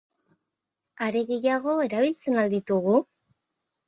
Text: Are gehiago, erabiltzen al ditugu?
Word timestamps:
Are 1.07 1.19
gehiago, 1.31 1.75
erabiltzen 1.87 2.39
al 2.45 2.49
ditugu? 2.55 2.95